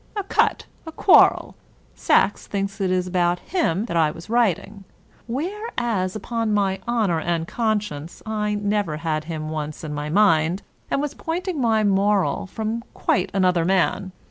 [0.17, 0.65] A cut.
[0.87, 1.53] A quarrel.
[1.93, 4.83] Sacks thinks it is about him that I was writing:
[5.27, 11.01] whereas, upon my honor and conscience, I never had him once in my mind, and
[11.03, 14.11] was pointing my moral from quite another man.